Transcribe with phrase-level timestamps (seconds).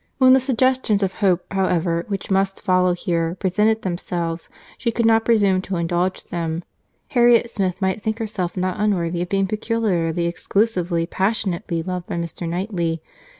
[0.17, 5.25] —When the suggestions of hope, however, which must follow here, presented themselves, she could not
[5.25, 6.63] presume to indulge them.
[7.09, 12.49] Harriet Smith might think herself not unworthy of being peculiarly, exclusively, passionately loved by Mr.
[12.49, 13.03] Knightley.